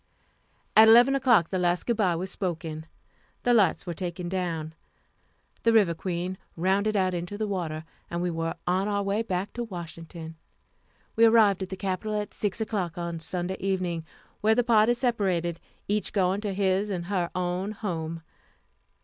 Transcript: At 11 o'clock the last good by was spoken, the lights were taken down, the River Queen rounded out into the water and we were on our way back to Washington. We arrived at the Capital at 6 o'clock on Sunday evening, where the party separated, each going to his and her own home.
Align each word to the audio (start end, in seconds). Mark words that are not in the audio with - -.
At 0.75 0.87
11 0.87 1.13
o'clock 1.13 1.49
the 1.49 1.59
last 1.59 1.85
good 1.85 1.95
by 1.97 2.15
was 2.15 2.31
spoken, 2.31 2.87
the 3.43 3.53
lights 3.53 3.85
were 3.85 3.93
taken 3.93 4.29
down, 4.29 4.73
the 5.61 5.71
River 5.71 5.93
Queen 5.93 6.39
rounded 6.55 6.95
out 6.97 7.13
into 7.13 7.37
the 7.37 7.45
water 7.47 7.83
and 8.09 8.19
we 8.19 8.31
were 8.31 8.55
on 8.65 8.87
our 8.87 9.03
way 9.03 9.21
back 9.21 9.53
to 9.53 9.63
Washington. 9.63 10.37
We 11.15 11.25
arrived 11.25 11.61
at 11.61 11.69
the 11.69 11.77
Capital 11.77 12.19
at 12.19 12.33
6 12.33 12.59
o'clock 12.59 12.97
on 12.97 13.19
Sunday 13.19 13.57
evening, 13.59 14.03
where 14.39 14.55
the 14.55 14.63
party 14.63 14.95
separated, 14.95 15.59
each 15.87 16.13
going 16.13 16.41
to 16.41 16.53
his 16.55 16.89
and 16.89 17.05
her 17.05 17.29
own 17.35 17.73
home. 17.73 18.23